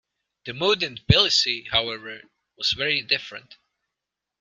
The 0.45 0.53
mood 0.55 0.81
in 0.81 0.95
Tbilisi, 0.95 1.69
however, 1.69 2.23
was 2.57 2.71
very 2.71 3.03
different. 3.03 3.57